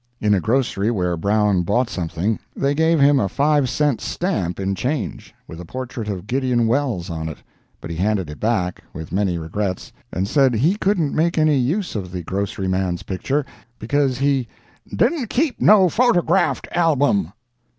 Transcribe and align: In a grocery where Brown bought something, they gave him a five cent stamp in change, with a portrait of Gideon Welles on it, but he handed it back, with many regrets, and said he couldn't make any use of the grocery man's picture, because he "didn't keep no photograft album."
In 0.19 0.33
a 0.33 0.39
grocery 0.41 0.89
where 0.89 1.15
Brown 1.15 1.61
bought 1.61 1.87
something, 1.87 2.39
they 2.55 2.73
gave 2.73 2.99
him 2.99 3.19
a 3.19 3.29
five 3.29 3.69
cent 3.69 4.01
stamp 4.01 4.59
in 4.59 4.73
change, 4.73 5.35
with 5.47 5.61
a 5.61 5.63
portrait 5.63 6.09
of 6.09 6.25
Gideon 6.25 6.65
Welles 6.65 7.11
on 7.11 7.29
it, 7.29 7.37
but 7.79 7.91
he 7.91 7.97
handed 7.97 8.27
it 8.27 8.39
back, 8.39 8.83
with 8.93 9.11
many 9.11 9.37
regrets, 9.37 9.91
and 10.11 10.27
said 10.27 10.55
he 10.55 10.75
couldn't 10.75 11.13
make 11.13 11.37
any 11.37 11.59
use 11.59 11.93
of 11.95 12.11
the 12.11 12.23
grocery 12.23 12.67
man's 12.67 13.03
picture, 13.03 13.45
because 13.77 14.17
he 14.17 14.47
"didn't 14.89 15.29
keep 15.29 15.61
no 15.61 15.85
photograft 15.87 16.65
album." 16.71 17.31